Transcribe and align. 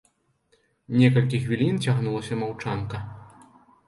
Некалькі 1.01 1.39
хвілін 1.43 1.75
цягнулася 1.87 2.39
маўчанка. 2.45 3.03